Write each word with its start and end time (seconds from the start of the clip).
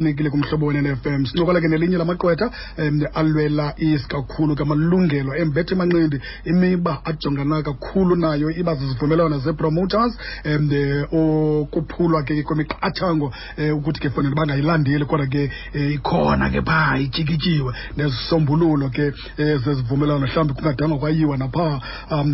nikile 0.00 0.30
kumhlobo 0.30 0.66
wene-fm 0.66 1.24
sincokola 1.26 1.60
ke 1.60 1.68
nelinye 1.68 1.98
lamaqwetha 1.98 2.50
um 2.78 3.00
alwela 3.14 3.74
isikakhulu 3.78 4.56
kamalungelo 4.56 5.36
embethe 5.36 5.74
manqindi 5.74 6.20
imiba 6.44 6.98
ajongana 7.04 7.62
kakhulu 7.62 8.16
nayo 8.16 8.50
iba 8.50 8.74
zizivumelwano 8.74 9.38
zee-promoters 9.38 10.18
um 10.44 10.70
okuphulwa 11.12 12.22
ke 12.24 12.42
kwemiqathango 12.42 13.32
um 13.58 13.78
ukuthi 13.78 14.00
ke 14.00 14.10
fanele 14.10 14.34
bangayilandeli 14.34 15.04
kodwa 15.04 15.26
ke 15.26 15.50
um 15.74 15.92
ikhona 15.92 16.50
ke 16.50 16.60
phaa 16.62 16.98
ityikityiwe 16.98 17.72
nezisombululo 17.96 18.90
ke 18.90 19.12
um 19.38 19.58
zezivumelwano 19.62 20.26
mhlawumbi 20.26 20.54
kungadanga 20.54 20.98
kwayiwa 20.98 21.36
naphaa 21.36 21.80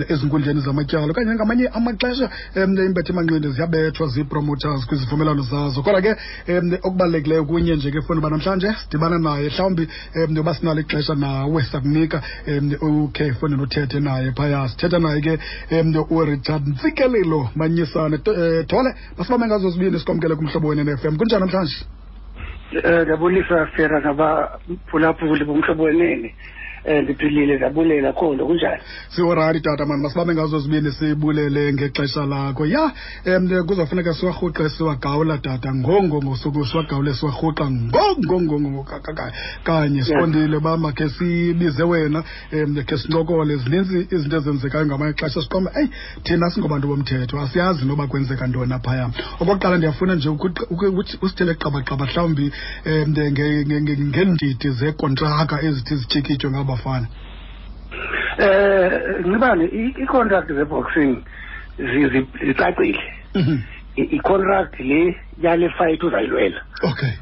ezinkundleni 0.09 0.61
zamatyala. 0.61 1.13
Okanye 1.13 1.35
ngamanye 1.35 1.69
amaxesha 1.69 2.31
um 2.57 2.79
imbethe 2.79 3.13
manqindi 3.13 3.53
ziyabethwa 3.53 4.07
zii-promoters 4.09 4.87
kwizivumelwano 4.87 5.43
zazo. 5.43 5.83
Kodwa 5.83 6.01
ke 6.01 6.17
um 6.49 6.73
okubalulekileyo 6.73 7.50
kunye 7.51 7.77
nje 7.77 7.91
ke 7.91 8.01
funa 8.07 8.21
uba 8.21 8.31
namhlanje 8.31 8.69
sidibana 8.81 9.19
naye 9.19 9.49
mhlawumbi 9.51 9.89
um 10.17 10.39
uba 10.39 10.55
sinalo 10.55 10.81
ixesha 10.81 11.15
nawe 11.15 11.63
sakunika 11.63 12.23
um 12.49 13.05
ukhe 13.05 13.33
fonele 13.33 13.63
uthethe 13.63 14.01
naye 14.01 14.33
phaya. 14.33 14.69
Sithetha 14.69 14.99
naye 14.99 15.21
ke 15.21 15.39
um 15.81 15.95
urichard 16.11 16.69
ntsikelelo 16.69 17.49
manyisane. 17.57 18.19
Tole 18.67 18.95
masibambe 19.19 19.47
ngazo 19.47 19.71
zibini 19.71 19.99
sikwamkele 19.99 20.35
kumhlobo 20.35 20.69
wene 20.69 20.93
f 20.93 21.05
m. 21.05 21.17
Kunjani 21.19 21.41
namhlanje? 21.41 21.77
Um 22.73 23.03
ndiyabulisa 23.03 23.67
fera 23.67 24.01
ngabaphulaphuli 24.01 25.45
bomhlobo 25.45 25.83
wenene 25.83 26.35
ndiphilile 27.03 27.55
ndiyabulela 27.55 28.13
kholo 28.13 28.47
kunjani? 28.47 28.83
Siorari 29.09 29.61
tata 29.61 29.87
mani 29.87 30.03
masibambe 30.03 30.35
ngazo 30.35 30.59
zibini 30.61 30.93
sibulele 30.93 31.73
ngexesha 31.73 32.27
lakho. 32.27 32.67
Ya 32.67 32.93
um 33.27 33.67
kuzafuneka 33.67 34.15
siwarhuqe 34.15 34.69
siwagawula 34.69 35.39
tata 35.39 35.75
ngongo 35.75 36.23
ngosuku 36.23 36.67
siwagawule 36.67 37.15
siwarhuqa 37.15 37.71
ngongongongo 37.71 38.87
kanye. 39.65 40.03
Siqondile 40.03 40.57
uba 40.57 40.77
makhe 40.77 41.09
sibize 41.09 41.83
wena 41.83 42.25
um 42.53 42.75
khe 42.85 42.97
sincokole 42.99 43.57
zininzi 43.57 44.07
izinto 44.11 44.37
ezenzekayo 44.37 44.87
ngamanye 44.87 45.13
xesha 45.13 45.43
siqomba 45.43 45.71
eyi 45.79 45.89
thina 46.25 46.51
singobantu 46.51 46.89
bomthetho 46.89 47.41
asiyazi 47.41 47.85
noba 47.85 48.07
kwenzeka 48.07 48.47
ntona 48.47 48.79
phaya 48.79 49.11
okokuqala 49.41 49.77
ndiyafuna 49.77 50.15
nje 50.15 50.29
usithele 51.23 51.55
qabaqaba 51.55 52.07
mhlawumbi 52.07 52.53
um 52.87 53.11
ngeendidi 53.11 54.71
zeekontraka 54.71 55.63
ezithi 55.63 55.97
zityikitywe 55.97 56.51
ngaba 56.51 56.70
bafana? 56.71 57.07
Eh 58.39 58.91
ngibane 59.27 59.65
i-contract 60.03 60.49
ze-boxing 60.53 61.17
zicacile. 62.47 63.03
I-contract 63.97 64.81
le 64.81 65.17
yale 65.43 65.69
fight 65.79 66.03
uzayilwela. 66.03 66.61
Okay. 66.83 67.15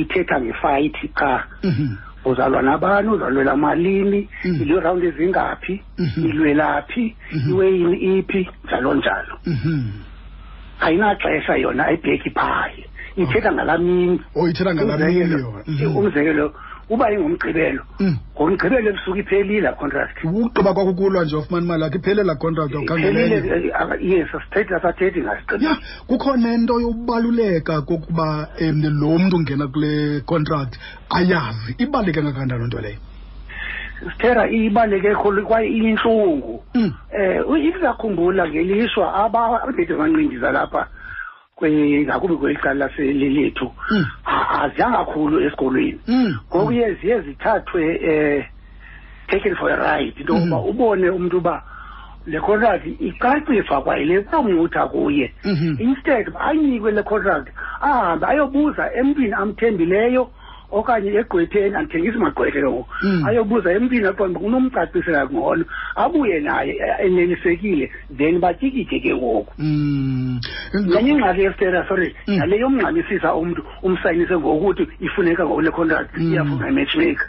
Ithetha 0.00 0.40
ngefight 0.40 0.96
cha. 1.18 1.44
Uzalwa 2.24 2.62
nabani? 2.62 3.08
Uzalwela 3.08 3.56
malini? 3.56 4.28
Ile 4.44 4.80
round 4.80 5.04
ezingaphi? 5.04 5.82
Ilwelaphi 6.16 7.16
iweyini 7.48 8.18
iphi? 8.18 8.48
Njalo 8.64 8.94
njalo. 8.94 9.38
Ayinaxesha 10.80 11.56
yona 11.56 11.86
ayibheki 11.86 12.30
phaye 12.30 12.88
ithetha 13.16 13.52
ngalamini 13.52 14.20
oh 14.34 14.48
ithetha 14.48 14.74
ngalamini 14.74 15.20
yona. 15.20 15.64
Umzekelo 15.98 16.54
uba 16.88 17.10
ingumgqibelo 17.12 17.82
ngomgqibelo 18.36 18.88
ebusuku 18.90 19.18
iphelile 19.18 19.60
laa 19.60 19.72
contract. 19.72 20.24
Ugqiba 20.24 20.74
kwakho 20.74 20.92
kulwa 20.94 21.24
nje 21.24 21.36
wafumana 21.36 21.64
imali 21.64 21.82
yakho 21.82 21.98
iphele 21.98 22.22
laa 22.22 22.34
contract 22.34 22.74
iphelile 22.74 23.36
yes 24.00 24.28
asithethi 24.34 24.74
asathethi 24.74 25.20
ngasigqibo 25.20 25.64
ya 25.64 25.76
kukho 26.06 26.36
nento 26.36 26.80
yokubaluleka 26.80 27.82
kokuba 27.82 28.48
um 28.60 28.82
lo 29.00 29.18
mntu 29.18 29.36
ungena 29.36 29.66
kule 29.68 30.20
contract 30.20 30.78
ayazi. 31.10 31.74
Ibaluleke 31.78 32.22
ngakandani 32.22 32.60
loo 32.60 32.66
nto 32.66 32.80
leyo? 32.80 32.98
Sithera 34.12 34.50
ibaluleke 34.50 35.14
khulu 35.14 35.46
kwaye 35.46 35.68
iyintlungu 35.68 36.62
um 36.74 36.92
isakhumbula 37.56 38.48
ngelishwa 38.48 39.14
ababethe 39.14 39.94
manqindiza 39.94 40.52
lapha 40.52 40.86
ngakumbi 41.62 42.36
kweli 42.36 42.56
cala 42.56 42.90
lethu 42.96 43.72
aziyanga 44.62 44.98
kakhulu 44.98 45.40
esikolweni 45.40 46.00
ngoku 46.50 46.72
ye 46.72 46.94
ziye 46.94 47.20
zithathwe 47.20 47.82
um 47.96 48.44
taken 49.28 49.56
for 49.56 49.70
a 49.70 49.76
right 49.76 50.16
into 50.20 50.34
yokuba 50.34 50.58
ubone 50.58 51.10
umntu 51.10 51.38
uba 51.38 51.62
le 52.26 52.40
contract 52.40 52.86
icacisa 53.00 53.80
kwayile 53.80 54.20
promotha 54.20 54.86
kuye 54.86 55.32
instead 55.78 56.32
ayinikwe 56.40 56.92
le 56.92 57.02
contract 57.02 57.48
ahambe 57.80 58.26
ayobuza 58.26 58.94
emntwini 58.94 59.32
amthembileyo 59.32 60.30
okanye 60.70 61.10
egqwetheni 61.20 61.74
andithengisi 61.76 62.18
magqwethe 62.18 62.60
lo. 62.60 62.86
Ayobuza 63.26 63.72
emntwini 63.72 64.06
aqonda 64.06 64.40
kunomcacisela 64.40 65.26
ngcono 65.26 65.64
abuye 65.96 66.40
naye 66.40 66.74
enelisekile 67.04 67.90
then 68.16 68.40
batyikitye 68.40 69.00
ke 69.00 69.14
ngoku. 69.14 69.52
Nenye 69.58 71.10
ingxaki 71.10 71.40
yestera 71.42 71.88
sorry 71.88 72.14
nale 72.26 72.58
yomngxamisisa 72.58 73.34
umntu 73.34 73.62
umsayinise 73.82 74.36
ngokuthi 74.36 74.88
ifuneka 75.00 75.44
ngokule 75.44 75.70
contract 75.70 76.16
iyafuna 76.18 76.68
imatchmaker. 76.68 77.28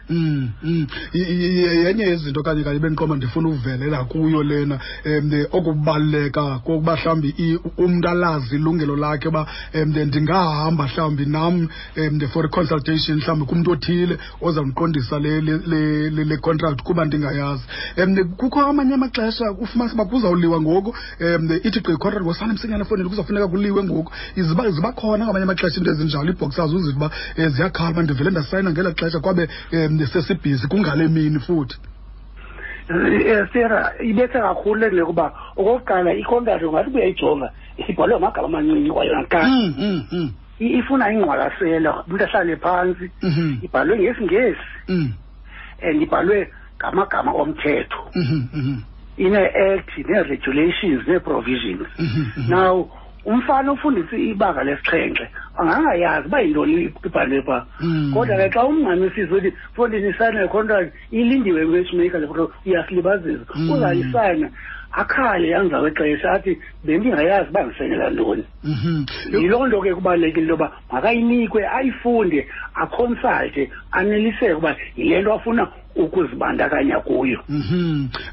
Yenye 1.14 2.04
yezinto 2.04 2.44
kanye 2.44 2.64
kanye 2.64 2.80
bendiqoma 2.80 3.16
ndifuna 3.16 3.50
uvelela 3.50 4.04
kuyo 4.04 4.44
lena 4.44 4.80
um 5.06 5.46
okubaluleka 5.52 6.60
kokuba 6.60 6.96
mhlawumbi 6.96 7.60
umntu 7.78 8.08
alazi 8.10 8.56
ilungelo 8.56 8.96
lakhe 8.96 9.28
uba 9.28 9.48
um 9.76 9.90
ndingahamba 9.90 10.84
mhlawumbi 10.84 11.26
nam 11.26 11.68
um 11.98 12.20
for 12.34 12.46
i-consultation 12.46 13.22
mhlawumbi 13.28 13.46
kumntu 13.46 13.72
othile 13.72 14.18
ozawundiqondisa 14.42 15.20
le, 15.20 15.42
le, 15.42 15.58
le, 15.68 16.10
le 16.10 16.24
le 16.24 16.38
contract 16.38 16.82
kuba 16.84 17.06
ndingayazi. 17.06 17.64
Um 17.98 18.36
kukho 18.38 18.62
amanye 18.62 18.94
amaxesha 18.94 19.52
ufumanisa 19.52 19.96
uba 19.96 20.06
kuzawuliwa 20.06 20.62
ngoku. 20.62 20.96
Um 21.22 21.52
ithi 21.64 21.80
gqi 21.80 21.98
contract 21.98 22.26
ngosana 22.26 22.54
msinyana 22.54 22.84
efowunini 22.84 23.10
kuzawufuneka 23.10 23.48
kuliwe 23.48 23.84
ngoku. 23.84 24.12
Iziba, 24.36 24.70
ziba 24.70 24.92
khona 24.92 25.26
ngamanye 25.26 25.44
amaxesha 25.44 25.80
into 25.80 25.92
ezinjalo 25.92 26.30
iibhoxers 26.32 26.74
uziva 26.74 26.98
uba 26.98 27.12
um 27.38 27.50
ziyakhala 27.50 27.92
uba 27.92 28.04
ndivele 28.04 28.32
ndasayina 28.32 28.72
ngela 28.72 28.92
xesha 28.92 29.20
kwabe 29.20 29.50
um 29.74 30.06
sesibhizi 30.06 30.68
kungale 30.68 31.08
mini 31.08 31.40
futhi. 31.40 31.78
Sera 33.54 33.94
ibetha 34.00 34.42
kakhulu 34.42 34.90
le 34.90 35.06
kuba 35.06 35.34
okokuqala 35.58 36.14
icontract 36.14 36.64
ungathi 36.64 36.90
ubuyayijonga 36.90 37.52
ibhalwe 37.78 38.20
ngamagama 38.20 38.48
amancinci 38.48 38.92
kwayona 38.92 39.26
kani 39.28 40.34
ifuna 40.60 41.12
ingqwalasela 41.12 42.04
umntu 42.08 42.24
ahlale 42.24 42.56
phantsi 42.56 43.06
ibhalwe 43.66 44.00
ngesingesi 44.00 44.68
and 45.82 46.02
ibhalwe 46.02 46.48
ngamagama 46.78 47.32
omthetho. 47.32 48.02
Ine-act 49.18 49.92
nee-regulations 49.98 51.08
nee-provisions 51.08 51.88
now 52.50 52.90
umfana 53.26 53.72
ofundisa 53.72 54.16
ibanga 54.18 54.64
lesixhenxe 54.64 55.26
angangayazi 55.58 56.28
uba 56.28 56.40
yintoni 56.42 56.94
ibhalwe 57.06 57.42
phaa 57.42 57.66
kodwa 58.14 58.38
ke 58.38 58.50
xa 58.54 58.66
umngxamisisa 58.66 59.36
uthi 59.36 59.52
fondini 59.76 60.10
isayina 60.10 60.46
icontract 60.46 60.94
ilindiwe 61.12 61.66
matchmaker 61.66 62.20
le 62.22 62.28
uyasilibazisa 62.66 63.54
uzayisayina 63.74 64.50
akhale 65.02 65.48
yanza 65.48 65.80
kwexesha 65.80 66.32
athi 66.32 66.58
bendingayazi 66.86 67.50
uba 67.50 67.64
ndisayinela 67.64 68.10
ntoni 68.10 68.44
yiloo 69.42 69.68
nto 69.68 69.82
ke 69.82 69.96
kubalulekile 69.96 70.42
into 70.42 70.54
yoba 70.54 70.72
makayinikwe 70.92 71.68
ayifunde 71.68 72.48
aconsulte 72.76 73.70
aneliseke 73.92 74.54
uba 74.54 74.76
yile 74.98 75.22
nto 75.22 75.34
afuna 75.34 75.68
ukuzibandakanya 75.96 77.00
kuyo. 77.00 77.40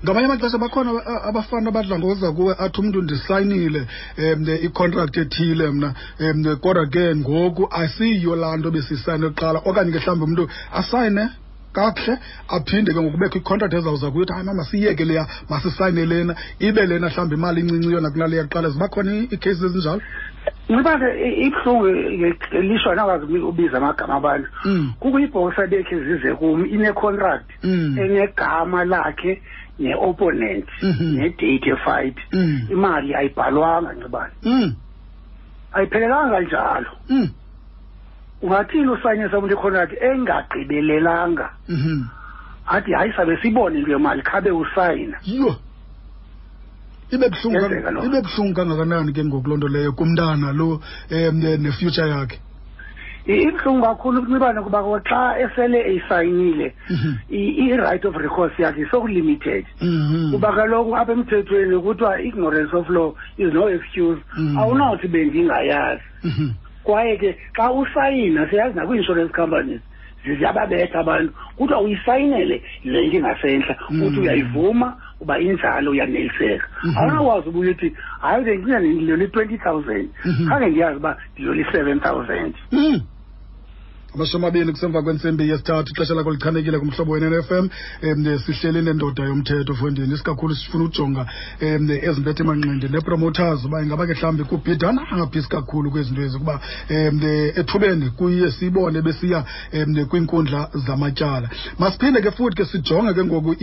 Ngamanye 0.05 0.27
amaxesha 0.27 0.59
bakhona 0.59 0.91
abafana 1.25 1.69
abadla 1.69 1.99
ngoza 1.99 2.33
kuwe 2.33 2.55
athi 2.59 2.81
umntu 2.81 3.03
ndisayinile 3.03 3.87
um 4.19 4.45
icontract 4.63 5.17
ethile 5.17 5.71
mna 5.71 5.95
um 6.21 6.57
kodwa 6.57 6.87
ke 6.87 7.17
ngoku 7.17 7.69
asiyiyo 7.71 8.37
laa 8.37 8.57
nto 8.57 8.71
besiyisayine 8.71 9.29
kuqala 9.29 9.59
okanye 9.65 9.93
ke 9.93 9.99
mhlawumbi 9.99 10.25
umntu 10.25 10.49
asayine. 10.73 11.29
Kakuhle 11.75 12.19
aphinde 12.49 12.93
ke 12.94 13.00
ngokubekho 13.00 13.38
icontract 13.38 13.75
ezawuza 13.75 14.11
kuyo 14.11 14.23
uthi 14.23 14.32
hayi 14.32 14.47
mama 14.47 14.65
siyiyeke 14.65 15.05
leya 15.05 15.26
masisayine 15.50 16.06
lena 16.06 16.35
ibe 16.59 16.87
lena 16.87 17.09
mhlawumbi 17.09 17.35
imali 17.35 17.61
incinci 17.61 17.93
yona 17.93 18.11
kunaleya 18.11 18.44
kuqala 18.44 18.71
ziba 18.71 18.88
khona 18.88 19.11
iikhesi 19.15 19.67
ezinjalo? 19.67 20.03
Nxiba 20.69 20.99
ke 20.99 21.09
ibuhlungu 21.47 21.87
lishwa 22.69 22.94
nakwazi 22.94 23.38
ubiza 23.38 23.76
amagama 23.76 24.15
abantu. 24.15 24.49
Kukho 25.00 25.19
ibhosa 25.19 25.67
bekhe 25.67 25.97
zize 26.05 26.35
kum 26.35 26.65
ine-contract 26.65 27.49
enegama 27.65 28.85
lakhe 28.85 29.43
ne-opponent 29.79 30.69
ne-date 31.00 31.67
yefight. 31.67 32.17
Imali 32.71 33.15
ayibhalwanga 33.15 33.93
nxibane 33.93 34.35
ayiphelelanga 35.75 36.41
njalo. 36.41 36.91
Ungathini 38.44 38.88
usayinisa 38.93 39.38
umuntu 39.38 39.55
icontract 39.56 39.93
engagqibelelanga. 40.02 41.46
Athi 42.67 42.93
hayi 42.93 43.12
sabe 43.17 43.37
sibone 43.43 43.79
into 43.79 43.91
yemali 43.91 44.23
khabe 44.23 44.50
usayina. 44.50 45.17
Yho 45.25 45.56
ibe 47.12 47.29
buhlungu 47.29 48.05
ibe 48.06 48.20
buhlungu 48.23 48.55
kangakanani 48.55 49.12
ke 49.12 49.25
ngoku 49.25 49.49
loo 49.49 49.56
nto 49.56 49.69
leyo 49.69 49.93
kumntana 49.93 50.52
lo 50.52 50.81
um 51.11 51.37
ne-future 51.41 52.08
yakhe? 52.08 52.38
Ibuhlungu 53.26 53.82
kakhulu 53.82 54.20
ukuncibana 54.20 54.62
kuba 54.62 54.81
xa 55.05 55.38
esele 55.40 55.79
eyisayinile 55.88 56.75
Mhm. 56.90 57.14
i-right 57.31 58.05
of 58.05 58.17
recourse 58.17 58.56
yakhe 58.62 58.85
so-limited 58.90 59.64
Mhm. 59.81 60.32
kuba 60.32 60.52
kaloku 60.52 60.97
apha 60.97 61.12
emthethweni 61.12 61.79
kuthiwa 61.81 62.20
ignorance 62.20 62.73
of 62.76 62.88
law 62.90 63.14
is 63.38 63.52
no 63.52 63.69
excuse. 63.69 64.20
Mhm. 64.37 64.58
awunawuthi 64.58 65.08
bendingayazi 65.08 66.02
Mhm. 66.25 66.50
Kwaye 66.85 67.17
ke 67.17 67.37
xa 67.57 67.73
usayina 67.73 68.47
siyazi 68.51 68.77
nakwi-insurance 68.77 69.33
companies 69.33 69.81
ziyababetha 70.25 70.99
abantu 71.01 71.33
kuthiwa 71.57 71.81
uyisayinele 71.81 72.63
le 72.85 73.07
nto 73.07 73.17
ingasentla 73.17 73.77
Mm. 73.91 74.03
uthi 74.03 74.21
uyayivuma 74.21 74.97
uba 75.21 75.39
injalo 75.39 75.91
uyaneliseka 75.91 76.67
Mhm. 76.85 76.99
awunakwazi 76.99 77.49
ubuye 77.49 77.71
uthi 77.71 77.89
hayi 78.21 78.45
bendicinga 78.45 78.79
ndiyoli 78.81 79.29
twenty 79.29 79.59
thousand 79.59 80.09
Mhm. 80.25 80.49
khange 80.49 80.67
ndiyazi 80.67 80.97
uba 80.97 81.17
ndiyoli 81.35 81.65
seven 81.73 82.01
thousand 82.01 82.55
Mm. 82.73 83.01
Amashumi 84.14 84.46
abini 84.46 84.72
kusemva 84.72 85.02
kwentsimbi 85.02 85.49
yesithathu 85.49 85.90
ixesha 85.90 86.14
lakho 86.14 86.31
lichanekile 86.31 86.78
kumhlobo 86.78 87.12
wnn 87.12 87.34
f 87.34 87.50
m. 87.50 87.69
Um 88.02 88.38
sihleli 88.38 88.82
nendoda 88.82 89.25
yomthetho 89.25 89.75
fondini 89.75 90.14
isikakhulu 90.14 90.55
sifuna 90.55 90.84
ujonga 90.84 91.26
um 91.62 91.90
ezimpethe 91.90 92.43
emanqindi 92.43 92.88
nepromoters 92.88 93.64
uba 93.64 93.82
ingaba 93.82 94.06
ke 94.06 94.14
mhlawumbi 94.14 94.44
kubhidana 94.44 95.11
angaphisi 95.11 95.49
kakhulu 95.49 95.90
kwezinto 95.90 96.22
ezi 96.22 96.38
kuba 96.38 96.61
um 96.90 97.20
ethubeni 97.56 98.11
kuye 98.11 98.50
siyibone 98.50 99.02
besiya 99.02 99.44
um 99.72 100.06
kwiinkundla 100.06 100.70
zamatyala. 100.87 101.50
Masiphinde 101.78 102.20
ke 102.22 102.31
futhi 102.31 102.56
ke 102.56 102.64
sijonge 102.64 103.14
ke 103.14 103.25
ngoku 103.25 103.56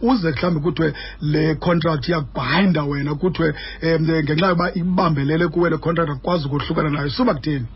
uze 0.00 0.30
mhlawumbi 0.30 0.60
kuthiwe 0.60 0.92
le 1.20 1.54
contract 1.54 2.08
iyakubhinda 2.08 2.84
wena 2.84 3.14
kuthiwe 3.14 3.54
um 3.82 4.02
ngenxa 4.02 4.46
yoba 4.46 4.74
ibambelele 4.74 5.48
kuwe 5.48 5.70
le 5.70 5.78
contract 5.78 6.10
akukwazi 6.10 6.46
ukohlukana 6.46 6.90
nayo 6.90 7.10
suba 7.10 7.34
kutheni 7.34 7.66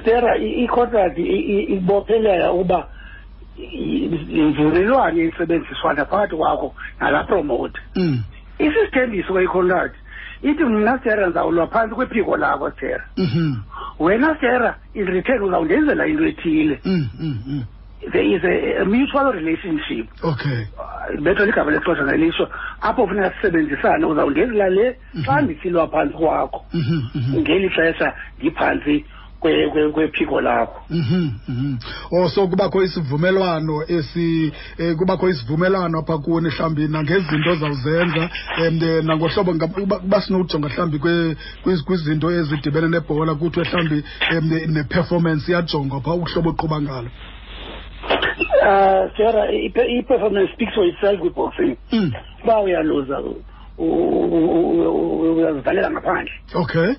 stera 0.00 0.36
i-contract 0.38 1.18
ibophelela 1.18 2.52
uba 2.52 2.88
imvumelwano 4.30 5.18
yesebenziswana 5.20 6.04
phakathi 6.04 6.36
kwakho 6.36 6.74
nalaa 7.00 7.24
promoter 7.24 7.82
Mm. 7.96 8.22
isisithembiso 8.58 9.32
kwe-contract 9.32 9.94
ithi 10.42 10.64
mna 10.64 10.98
stera 10.98 11.26
ndizawulwa 11.26 11.66
phantsi 11.66 11.94
kwephiko 11.94 12.36
lakho 12.36 12.70
stera 12.70 13.04
Mhm. 13.16 13.54
wena 13.98 14.34
stera 14.36 14.76
in 14.94 15.06
return 15.06 15.42
uzawundenzela 15.42 16.06
into 16.06 16.24
ethile 16.26 16.78
there 18.12 18.26
is 18.36 18.44
a, 18.44 18.82
a 18.82 18.84
mutual 18.84 19.32
relationship 19.32 20.06
Okay. 20.22 20.66
Betho 21.22 21.46
ligama 21.46 21.70
lexesha 21.70 22.04
ngelitsho 22.04 22.48
apho 22.80 23.06
funeka 23.06 23.30
sisebenzisane 23.30 24.04
uzawundenzela 24.06 24.68
le 24.70 24.96
xa 25.24 25.40
ndisilwa 25.40 25.88
phantsi 25.88 26.16
kwakho 26.16 26.64
ngeli 27.36 27.68
xesha 27.70 28.12
ndiphantsi 28.38 29.04
kwephiko 29.40 30.40
lakho 30.40 30.80
Mhm, 30.90 31.30
mhm. 31.48 31.76
Oh 32.12 32.28
so 32.28 32.48
kubakho 32.48 32.82
isivumelwano 32.82 33.82
esi 33.88 34.52
eh, 34.78 34.96
kubakho 34.96 35.28
isivumelwano 35.28 35.98
apha 35.98 36.18
kuni 36.18 36.48
mhlawumbi 36.48 36.88
nangezinto 36.88 37.50
ozawuzenza 37.50 38.30
and 38.66 38.82
eh, 38.82 39.04
nangohlobo 39.04 39.52
ngab- 39.54 39.82
uba 39.82 39.96
uba 39.98 40.20
sinowujonga 40.20 40.68
mhlawumbi 40.68 40.98
kwe- 40.98 41.36
kwiz- 41.64 41.84
kwizinto 41.84 42.30
ezidibene 42.30 42.88
nebhola 42.88 43.34
kuthiwe 43.34 43.66
mhlawumbi 43.66 44.04
um 44.38 44.72
ne-performance 44.74 45.48
iyajongwa 45.52 46.00
phaa 46.00 46.14
uhlobo 46.14 46.50
oqhuba 46.50 46.80
ngalo. 46.80 47.10
Uh 48.62 49.10
Sarah 49.16 49.48
i-performance 49.52 50.52
speaks 50.54 50.74
for 50.74 50.84
itself 50.86 51.20
kwi-boxing 51.20 51.76
Mm. 51.92 52.12
uba 52.44 52.60
uyaluza 52.60 53.20
u- 53.20 53.42
u- 53.78 53.84
u- 53.84 54.90
u- 54.90 55.36
uyazivalela 55.36 55.90
ngaphandle. 55.90 56.32
Okay. 56.54 56.88
Ah, 56.90 56.94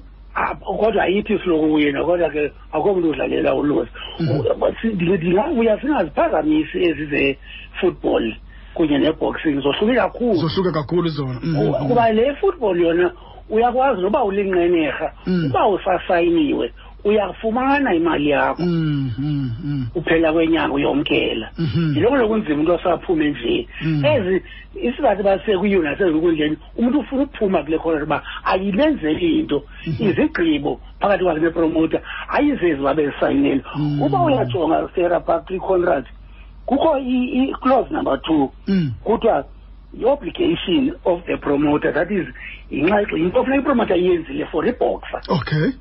kodwa 0.80 1.04
ayithi 1.04 1.39
siloku 1.39 1.74
wina 1.74 2.04
kodwa 2.04 2.30
ke 2.30 2.51
akho 2.72 2.94
mntu 2.95 3.10
udlalela 3.10 3.56
uluza 3.56 3.89
Mhm. 4.19 5.60
uya 5.60 5.81
singaziphazamisi 5.81 6.78
ezi 6.84 7.06
ze-football 7.06 8.34
kunye 8.74 8.98
ne-boxing 8.98 9.62
zohluke 9.62 9.95
kakhulu 9.95 10.34
zohluke 10.36 10.72
kakhulu 10.72 11.10
zona 11.10 11.39
Mhm, 11.44 11.69
mhm. 11.69 11.88
kuba 11.88 12.12
le 12.12 12.36
football 12.36 12.81
yona 12.81 13.12
uyakwazi 13.50 14.01
noba 14.01 14.24
ulinqenerha 14.24 15.12
Mm. 15.28 15.45
uba 15.50 15.68
usasayiniwe 15.68 16.74
uyafumana 17.04 17.94
imali 17.94 18.30
yakho 18.30 18.64
Mm, 18.64 19.12
mm, 19.18 19.52
mm. 19.64 19.88
uphela 19.96 20.34
kwenyanga 20.34 20.74
uyomkela 20.74 21.50
Mhm. 21.58 21.94
yiloko 21.96 22.18
lokunzima 22.18 22.56
umntu 22.60 22.74
osaphume 22.74 23.30
nje 23.30 23.68
Mm. 23.82 24.06
ezi 24.06 24.44
isizathu 24.84 25.24
basekuyo 25.24 25.82
nasezinkundleni 25.84 26.58
umntu 26.78 27.00
ufuna 27.00 27.24
ukuphuma 27.24 27.64
kule 27.64 27.78
khona 27.80 28.04
uba 28.04 28.24
ayibenzeli 28.44 29.40
into 29.40 29.64
Mhm. 29.88 30.04
izigqibo 30.10 30.82
phakathi 31.00 31.24
kwakhe 31.24 31.40
nepromota 31.42 32.02
ayizezi 32.30 32.82
babezisayinele 32.82 33.64
Mm. 33.76 34.02
uba 34.02 34.24
uyajonga 34.24 34.90
serapa 34.96 35.40
pre-contract 35.40 36.08
kukho 36.66 36.98
i- 37.00 37.50
i-clause 37.50 37.94
number 37.94 38.22
two 38.22 38.52
Mm. 38.68 38.92
kuthiwa 39.04 39.46
i-obligation 40.02 40.92
of 41.06 41.24
the 41.26 41.38
promoter 41.38 41.94
that 41.94 42.12
is 42.12 42.28
inxa 42.72 43.00
yinto 43.18 43.44
funeka 43.44 43.62
ipromota 43.62 43.96
iyenzile 43.96 44.46
for 44.46 44.68
iboxer 44.68 45.22
okay 45.30 45.72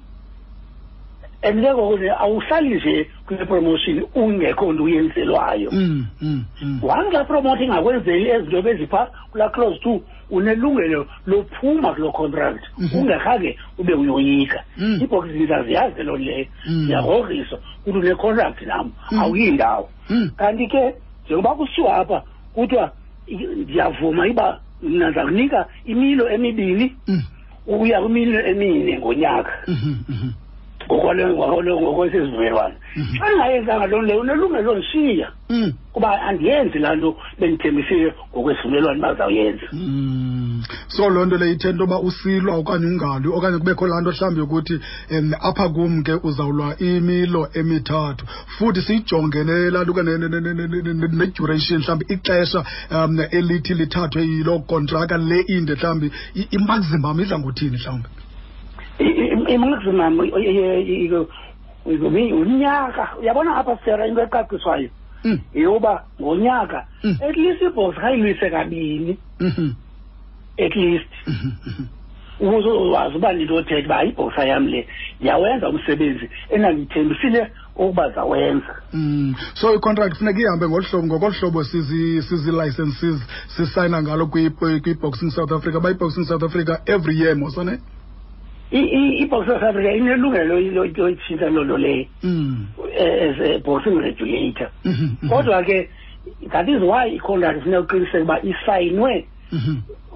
and 1.43 1.62
ke 1.65 1.73
ngoku 1.75 1.97
nje 1.99 2.11
awuhlali 2.11 2.75
nje 2.75 3.11
kule 3.27 3.44
promotion 3.44 4.05
ungekho 4.15 4.73
nto 4.73 4.83
uyenzelwayo 4.85 5.71
Mm, 5.73 6.06
mm, 6.21 6.44
mm. 6.62 6.81
once 6.83 7.12
laa 7.12 7.25
promoter 7.25 7.65
ingakwenzeli 7.65 8.31
ezi 8.31 8.47
nto 8.47 8.62
bezipha 8.62 9.11
kulaa 9.33 9.49
clause 9.49 9.79
two 9.79 10.00
unelungelo 10.31 11.06
lophuma 11.27 11.94
kuloo 11.94 12.12
contract 12.12 12.65
Mhm. 12.79 12.99
ungekhange 12.99 13.59
ube 13.79 13.94
uyoyika 13.94 14.65
Mm. 14.79 14.99
iibhoxing 15.00 15.47
zaziyazi 15.47 16.03
loo 16.03 16.17
leyo 16.17 16.47
Mm. 16.67 16.85
ndiyagrogriswa 16.85 17.59
kuthi 17.85 17.99
une-contract 17.99 18.62
nam 18.67 18.91
Mm. 19.12 19.19
awuyindawo 19.19 19.89
Mm. 20.11 20.31
kanti 20.37 20.67
ke 20.67 20.94
njengoba 21.27 21.55
kushiwo 21.55 21.93
apha 21.93 22.23
kuthiwa 22.55 22.93
ndiyavuma 23.56 24.27
iba 24.27 24.61
mna 24.82 25.06
ndiza 25.11 25.25
kunika 25.25 25.67
imilo 25.85 26.31
emibini 26.31 26.97
Mm. 27.09 27.23
ukuya 27.67 28.00
kwimilo 28.00 28.47
emine 28.47 28.99
ngonyaka 28.99 29.53
Mhm, 29.69 29.94
mhm. 30.09 30.31
Ngokwesisivumelwano 30.91 32.75
Mhm. 32.97 33.17
xa 33.19 33.27
ndingayenzanga 33.29 33.87
loo 33.87 34.03
leyo 34.03 34.21
unelungelo 34.21 34.75
ndishiya 34.75 35.29
Mm. 35.50 35.73
kuba 35.93 36.23
andiyenzi 36.23 36.79
laa 36.79 36.94
nto 36.94 37.17
bendithembisile 37.41 38.15
ngokwesivumelwano 38.33 38.99
uba 38.99 39.09
ndizawuyenza 39.11 39.67
Mm. 39.73 40.62
so 40.88 41.11
loo 41.11 41.25
nto 41.25 41.37
leyo 41.37 41.53
ithe 41.53 41.71
into 41.71 41.83
yoba 41.85 41.99
usilwa 42.00 42.56
okanye 42.56 42.87
ungalwi 42.87 43.29
okanye 43.37 43.59
kubekho 43.59 43.87
laa 43.87 44.00
nto 44.00 44.11
mhlawumbi 44.11 44.41
yokuthi 44.41 44.75
um 45.11 45.33
apha 45.41 45.69
kum 45.69 46.03
ke 46.03 46.12
uzawulwa 46.23 46.79
imilo 46.79 47.49
emithathu 47.55 48.25
futhi 48.58 48.81
siyijonge 48.82 49.44
ne- 49.44 49.70
laa 49.70 49.82
nto 49.84 49.93
ne-duration 50.03 51.79
mhlawumbi 51.81 52.06
ixesha 52.15 52.65
um 52.91 53.19
elithi 53.31 53.75
lithathwe 53.75 54.22
yiloo 54.22 54.58
kontraka 54.58 55.17
le 55.19 55.41
inde 55.41 55.75
mhlawumbi 55.75 56.10
i- 56.34 56.49
imaximum 56.56 57.20
idla 57.20 57.39
ngothini 57.39 57.77
mhlawumbi 57.77 58.08
imaximum 59.48 60.19
unyaka 61.86 63.08
uyabona 63.20 63.56
apha 63.56 63.79
sera 63.84 64.06
into 64.06 64.22
ecaciswayo 64.22 64.91
Mm. 65.24 65.38
yeyoba 65.55 66.05
ngonyaka 66.20 66.86
Mm. 67.05 67.17
at 67.29 67.36
least 67.36 67.62
ibhox 67.62 67.96
khayilwise 67.96 68.50
kabini 68.50 69.19
Mhm. 69.41 69.70
at 70.58 70.76
least 70.76 71.10
Mhm. 71.26 71.50
Mhm. 71.67 71.86
ukuze 72.41 72.69
wazi 72.69 73.17
uba 73.17 73.32
ndinto 73.32 73.55
othetha 73.55 73.86
uba 73.86 74.05
ibhoxa 74.05 74.44
yam 74.44 74.67
le 74.69 74.86
ndiyawenza 75.20 75.69
umsebenzi 75.69 76.31
endandithembisile 76.50 77.50
ukuba 77.76 78.10
zawenza 78.10 78.74
Mm. 78.93 79.34
so 79.55 79.74
icontract 79.74 80.17
funeka 80.19 80.41
ihambe 80.41 80.69
ngolu 80.69 80.84
hlobo 80.84 81.06
ngokolu 81.06 81.32
hlobo 81.41 81.65
sizi- 81.65 82.22
sizi-licenses 82.22 83.19
sisayina 83.56 84.03
ngalo 84.03 84.24
kwi- 84.26 84.50
kwi-boxing 84.50 85.31
south 85.31 85.53
africa 85.53 85.81
ba 85.81 85.91
i-boxing 85.91 86.24
south 86.24 86.43
africa 86.43 86.79
every 86.86 87.19
year 87.20 87.36
mosane 87.36 87.79
south 89.46 89.63
africa 89.63 89.96
inelungelo 89.96 90.58
yoyitshintsha 90.58 91.51
loo 91.51 91.65
nto 91.65 91.79
leyo 91.79 92.06
as 92.96 93.41
a 93.41 93.58
boxing 93.58 94.01
regulator 94.01 94.70
kodwa 95.29 95.63
ke 95.63 95.89
that 96.51 96.69
is 96.69 96.82
why 96.82 97.15
icontract 97.17 97.63
funeka 97.63 97.81
uqiniseke 97.81 98.23
uba 98.23 98.43
isayinwe 98.43 99.27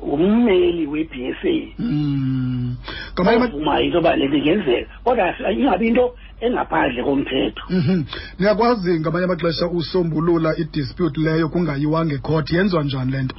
ngummeli 0.07 0.87
we-b 0.87 1.13
s. 1.29 1.37
A 1.45 1.75
Mm. 1.79 2.77
ovumayo 3.17 3.85
into 3.85 3.99
yoba 3.99 4.17
le 4.17 4.27
nto 4.29 4.37
ingenzeka 4.37 4.91
kodwa 5.05 5.35
ingabi 5.53 5.89
into 5.89 6.15
engaphandle 6.41 7.03
komthetho 7.05 7.63
niyakwazi 8.39 9.01
ngamanye 9.01 9.25
amaxesha 9.25 9.67
usombulula 9.69 10.57
idispute 10.57 11.21
leyo 11.21 11.49
kungayiwanga 11.49 12.15
ecourt 12.15 12.51
yenziwa 12.51 12.85
njani 12.85 13.13
le 13.13 13.23
nto? 13.23 13.37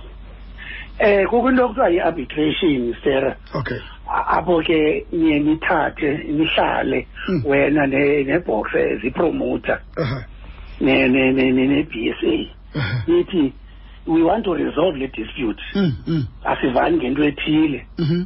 Um 1.00 1.28
kukho 1.28 1.50
into 1.50 1.66
okuthiwa 1.66 1.90
yi-arbitration 1.90 2.96
sera 3.04 3.36
okay. 3.54 3.80
Apho 4.12 4.62
ke 4.64 5.06
niye 5.12 5.40
nithathe 5.40 6.24
nihlale 6.28 7.08
Mm. 7.30 7.44
wena 7.46 7.88
ne- 7.88 8.24
nebox 8.24 8.72
zipromoter. 9.02 9.80
Aha, 9.98 10.26
ne-b 10.82 12.10
s 12.10 12.24
a. 12.24 12.78
Aha. 12.80 13.04
nithi 13.08 13.54
we 14.08 14.24
want 14.24 14.44
to 14.44 14.54
resolve 14.54 14.98
le 14.98 15.08
dispute. 15.08 15.62
Mm, 15.76 15.94
mm, 16.08 16.26
asivani 16.46 16.98
ngento 16.98 17.24
ethile. 17.24 17.86
Mhm. 18.00 18.26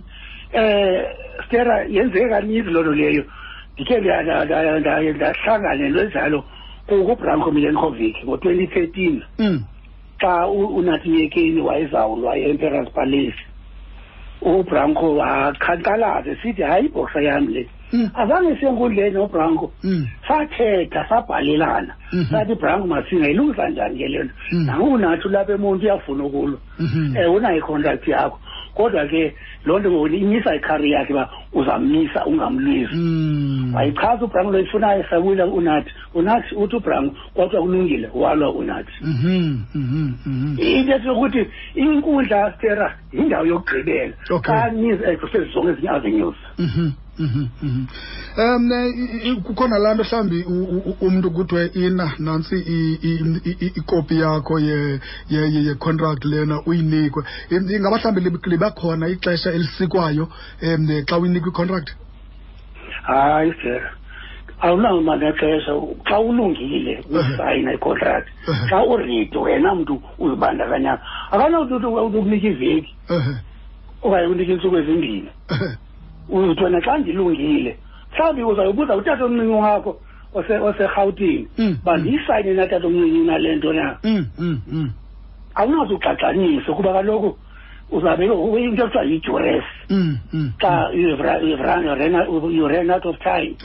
eh 0.53 1.03
stera 1.47 1.83
yenzeke 1.89 2.29
kaninzi 2.29 2.69
loo 2.71 2.81
nto 2.83 2.93
leyo? 2.95 3.23
Ndikhe 3.77 3.99
nda- 4.01 4.23
nda- 4.23 4.45
nda- 4.45 4.79
nda- 4.79 5.13
ndahlangane 5.13 5.89
lwenzalo 5.89 6.43
kubranco 6.87 7.51
milenkovic 7.51 8.15
ngo-twenty 8.23 8.67
thirteen. 8.67 9.21
Xa 10.21 10.47
u- 10.47 10.75
unathi 10.77 11.09
nyekeni 11.09 11.61
wayezawulwa 11.61 12.37
e-emperors 12.37 12.89
palace. 12.93 13.35
Ubranco 14.41 15.15
wakhanqalaza 15.15 16.31
esithi 16.31 16.61
hayi 16.63 16.85
ibhoksa 16.85 17.21
yam 17.21 17.47
le 17.49 17.67
Mm. 17.93 18.09
azange 18.15 18.55
senkundleni 18.59 19.11
nobranco 19.13 19.71
Mm. 19.83 20.07
sathetha 20.27 21.05
sabhalelana 21.09 21.93
Mhm. 22.13 22.25
sathi 22.31 22.55
branco 22.55 22.87
masingayilungisa 22.87 23.69
njani 23.69 23.97
ke 23.97 24.07
le 24.07 24.23
nto 24.23 24.33
Mm. 24.51 24.65
nangunathi 24.65 25.27
ulapha 25.27 25.53
emonti 25.53 25.85
uyafuna 25.85 26.23
ukulo 26.23 26.57
um 26.79 27.35
unayo 27.35 27.57
icontract 27.57 28.07
yakho 28.07 28.39
kodwa 28.75 29.05
ke 29.07 29.35
loo 29.65 29.79
nto 29.79 29.91
ngoku 29.91 30.07
imisa 30.07 30.55
ikhari 30.55 30.91
yakhe 30.91 31.13
uba 31.13 31.29
uzamisa 31.53 32.25
ungamlwisi 32.25 32.95
wayichaza 33.75 34.25
ubranco 34.25 34.51
loyifunayo 34.51 35.03
sabuyela 35.09 35.45
unathi 35.45 35.91
unathi 36.13 36.55
uthi 36.55 36.75
ubranco 36.75 37.15
kwathiwa 37.33 37.61
kulungile 37.61 38.09
walwa 38.13 38.51
unathi. 38.51 38.91
Mhm. 39.01 39.59
Mhm. 39.75 40.57
into 40.59 40.93
ethi 40.95 41.07
yokuthi 41.07 41.47
inkundla 41.75 42.53
stera 42.57 42.95
yindawo 43.13 43.45
yokugqibela 43.45 44.13
xa 44.43 44.71
nizi 44.71 45.03
zonke 45.53 45.69
ezinye 45.71 45.89
avenues 45.89 46.35
Mhm, 47.19 47.47
mhm. 47.63 47.85
um 48.37 48.71
i- 49.23 49.41
kukhona 49.43 49.77
laa 49.79 49.93
nto 49.93 50.03
mhlawumbi 50.03 50.43
u- 50.43 50.81
u- 50.89 50.97
umntu 51.07 51.31
kuthiwe 51.31 51.65
ina 51.73 52.11
nantsi 52.19 52.55
i- 52.55 52.99
i- 53.03 53.39
i- 53.49 53.57
i- 53.65 53.73
ikopi 53.79 54.19
yakho 54.19 54.59
ye- 54.59 54.99
ye- 55.29 55.49
ye- 55.53 55.63
yecontract 55.67 56.25
lena 56.25 56.61
uyinikwe. 56.65 57.23
In- 57.49 57.69
ingaba 57.69 57.97
mhlawumbi 57.97 58.21
lib- 58.21 58.47
liba 58.51 58.71
khona 58.71 59.07
ixesha 59.07 59.51
elisikwayo 59.53 60.27
um 60.61 60.87
xa 61.07 61.17
uyinikwa 61.17 61.49
icontract? 61.51 61.89
Hayi 63.03 63.53
stera 63.59 63.91
awunawo 64.61 65.01
manexesha 65.01 65.71
xa 66.09 66.19
ulungile 66.19 67.03
usayina 67.09 67.73
icontract. 67.73 68.27
Xa 68.69 68.83
uridi 68.83 69.37
wena 69.37 69.75
mntu 69.75 70.01
uzibandakanyanga 70.19 71.01
akanawuthi 71.31 71.73
ukunika 72.17 72.47
iveki 72.47 72.91
okanye 74.03 74.27
unika 74.27 74.51
iintsuku 74.51 74.77
ezimbini. 74.77 75.29
Uthi 76.29 76.63
wena 76.63 76.81
xa 76.81 76.97
ndilungile 76.97 77.77
mhlawumbi 78.13 78.43
uzayobuza 78.43 78.95
utata 78.95 79.25
omncinci 79.25 79.53
wakho 79.53 79.99
ose- 80.33 80.59
oserhawutini 80.59 81.47
Mm, 81.57 81.77
uba 81.81 81.93
mm. 81.97 82.01
ndiyisayine 82.01 82.53
natata 82.53 82.87
omncinci 82.87 83.19
nale 83.27 83.55
nto 83.55 83.73
na 83.73 83.97
Mm, 84.03 84.25
mm, 84.39 84.59
mm. 84.71 84.91
awunazi 85.55 85.93
ugxagxanise 85.93 86.71
kuba 86.73 86.93
kaloku 86.93 87.37
uzabe 87.91 88.25
into 88.25 88.83
ekuthiwa 88.83 89.03
yidures 89.03 89.63
Mm, 89.89 90.17
mm, 90.33 90.51
xa 90.59 90.89
you 90.93 91.15
ran- 91.15 91.45
out 92.89 93.05
of 93.05 93.15
time 93.19 93.55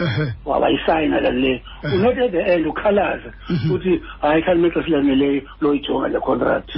wawayisayina 0.44 1.20
le 1.20 1.30
le 1.30 1.62
Eh. 1.82 1.94
unothi 1.94 2.20
at 2.20 2.32
the 2.32 2.42
end 2.54 2.66
ukhalaza 2.66 3.32
uthi 3.74 4.00
hayi 4.20 4.42
khani 4.42 4.60
maxesha 4.60 4.90
laneleyo 4.90 5.42
loyijonga 5.60 6.08
le 6.08 6.20
contract 6.20 6.76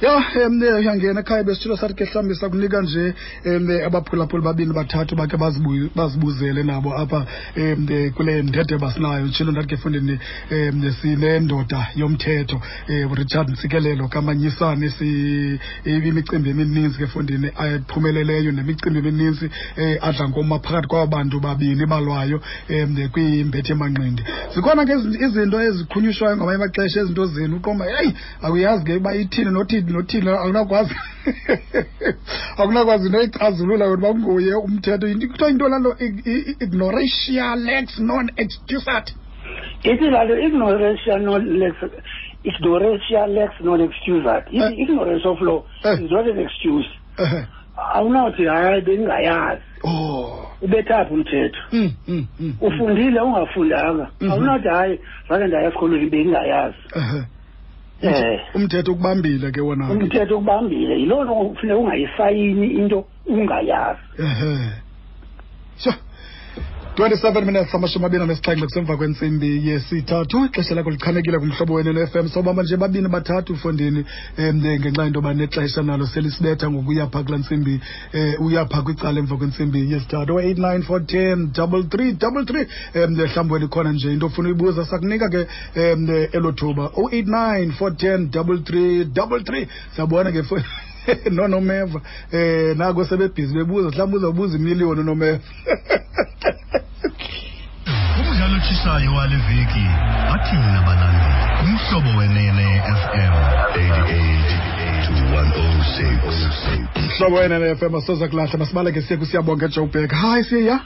ya 0.00 0.16
um 0.46 0.62
uyangena 0.62 1.20
ekhaya 1.20 1.44
besitshilo 1.44 1.76
sathi 1.76 1.94
ke 1.94 2.04
mhlawumbi 2.04 2.34
sakunika 2.34 2.82
nje 2.82 3.14
um 3.46 3.68
abaphulaphula 3.86 4.42
babini 4.42 4.72
bathathu 4.72 5.16
bakhe 5.16 5.36
bazibu- 5.36 5.90
bazibuzele 5.96 6.62
nabo 6.62 6.94
apha 6.98 7.26
um 7.56 7.86
kule 8.16 8.42
ndede 8.42 8.78
basinayo. 8.78 9.28
Tshilo 9.28 9.52
ndathi 9.52 9.68
ke 9.68 9.76
fundini 9.76 10.18
um 10.52 10.90
sinendoda 11.02 11.86
yomthetho 11.96 12.56
um 12.88 13.14
richard 13.14 13.48
ntsikelelo 13.50 14.08
kamanyisane 14.08 14.88
si 14.88 15.17
imicimbi 15.84 16.50
emininzi 16.50 16.98
ke 16.98 17.06
fundini 17.06 17.46
ephumeleleyo 17.64 18.52
nemicimbi 18.52 18.98
emininzi 18.98 19.46
um 19.78 19.96
adla 20.02 20.28
ngoma 20.28 20.58
phakathi 20.58 20.88
kwaba 20.88 21.06
bantu 21.06 21.40
babini 21.40 21.86
balwayo 21.86 22.40
um 22.70 23.08
kwimbethe 23.12 23.72
emanqindi. 23.72 24.22
Zikhona 24.54 24.84
ke 24.86 24.92
izi- 24.92 25.18
izinto 25.24 25.60
ezikhunyushwayo 25.60 26.36
ngamanye 26.36 26.56
amaxesha 26.56 27.00
ezinto 27.00 27.26
zenu 27.26 27.56
uqomba 27.56 27.84
heyi 27.84 28.14
akuyazi 28.42 28.84
ke 28.84 28.96
uba 28.96 29.14
ithini 29.14 29.50
nothini 29.50 29.92
nothini 29.92 30.28
awunakwazi 30.28 30.94
awunakwazi 32.58 33.06
into 33.08 33.22
icazulula 33.22 33.84
wena 33.86 33.98
uba 33.98 34.12
kunguye 34.12 34.54
umthetho. 34.54 35.06
Yinto- 35.08 35.28
kuthiwa 35.28 35.50
into 35.50 35.68
lalo 35.68 35.96
ignoratia 36.60 37.56
lex 37.56 37.98
non 37.98 38.30
excusat 38.36 39.12
ithi 39.82 40.10
laa 40.10 40.24
nto 40.24 40.38
ignorancia 40.38 41.18
non 41.18 41.42
lex 41.58 41.74
ignorancia 42.44 43.26
lex 43.26 43.50
non 43.60 43.80
excusat 43.80 44.44
Eh. 44.54 44.78
ignorance 44.78 45.28
of 45.28 45.40
law 45.40 45.62
Eh. 45.84 46.04
is 46.04 46.10
not 46.10 46.26
an 46.26 46.38
excuse 46.38 46.88
awunawuthi 47.94 48.44
hayi 48.44 48.80
bendingayazi 48.80 49.62
oh. 49.84 50.44
Ubethaphi 50.62 51.14
umthetho 51.14 51.58
Mm, 51.72 51.92
mm, 52.08 52.26
mm. 52.40 52.54
ufundile 52.60 53.20
ungafundanga 53.20 54.10
Mhm. 54.20 54.30
awunathi 54.32 54.68
hayi 54.68 54.98
zake 55.28 55.46
ndaya 55.46 55.68
esikolweni 55.68 56.10
bendingayazi. 56.10 56.76
Eh. 58.02 58.40
umthetho 58.54 58.92
ukubambile 58.92 59.50
ke 59.50 59.60
wona 59.60 59.90
umthetho 59.90 60.36
ukubambile. 60.36 61.00
Yiloo 61.00 61.24
nto 61.24 61.34
kufuneka 61.34 61.78
ungayisayini 61.78 62.66
into 62.66 63.04
ungayazi. 63.26 64.00
Ehe. 64.18 64.70
Sho 65.78 65.92
27 66.98 67.44
minutes 67.46 67.74
amashumi 67.74 68.06
anesixhenxe 68.06 68.66
kusemva 68.66 68.96
kwentsimbi 68.96 69.68
yesithathu. 69.68 70.44
Ixesha 70.46 70.74
lakho 70.74 70.90
lichanekile 70.90 71.38
kumhlobo 71.38 71.74
wenu 71.74 71.92
ne-fm 71.92 72.28
sobama 72.28 72.62
nje 72.62 72.76
babini 72.76 73.08
bathathu 73.08 73.52
ufondini 73.52 74.04
um 74.38 74.56
ngenxa 74.56 75.02
yento 75.04 75.18
yoba 75.18 75.34
nexesha 75.34 75.82
nalo 75.82 76.06
selisibetha 76.06 76.70
ngoku 76.70 76.90
uyapha 76.90 77.22
kulaa 77.22 77.38
ntsimbi 77.38 77.80
um 78.14 78.46
uyapha 78.46 78.82
kwicala 78.82 79.18
emva 79.18 79.36
kwentsimbi 79.36 79.92
yesithathu. 79.92 80.34
o-eight 80.34 80.58
nine 80.58 80.82
four 80.82 81.06
ten 81.06 81.52
double 81.52 81.84
three 81.84 82.12
double 82.12 82.44
three. 82.44 82.66
Um 82.94 83.10
mhlawumbi 83.12 83.68
wena 83.76 83.92
nje 83.92 84.12
into 84.12 84.26
ofuna 84.26 84.48
uyibuza 84.48 84.84
sakunika 84.84 85.28
ke 85.28 85.46
um 85.76 86.10
elo 86.32 86.52
thuba. 86.52 86.90
o-eight 86.96 87.28
nine 87.28 87.72
four 87.78 87.96
ten 87.96 88.30
double 88.30 88.58
three 88.58 89.04
double 89.04 89.44
three. 89.44 89.68
Siyabona 89.94 90.32
ke 90.32 90.42
nonomeva 91.36 92.00
eh 92.32 92.76
nako 92.76 93.04
sebebhizi 93.04 93.54
bebuza 93.54 93.88
mhlawumbi 93.88 94.16
uzawubuza 94.16 94.58
imiliyoni 94.58 95.00
unomeva 95.00 95.38
umdlalo 98.20 98.56
otshisayo 98.56 99.14
wale 99.14 99.36
veki 99.36 99.84
bathini 100.28 100.72
nabalandeli 100.72 101.38
umhlobo 101.64 102.18
wenene 102.18 102.82
fm 103.00 103.34
88 103.74 104.58
mhlobo 107.18 107.36
wena 107.36 107.58
le 107.58 107.74
fm 107.74 107.94
asoza 107.94 108.28
kulahla 108.28 108.58
masibaleke 108.58 109.02
siye 109.02 109.18
kusiyabonga 109.18 109.66
ejobek 109.66 110.10
hayi 110.12 110.44
siya? 110.44 110.80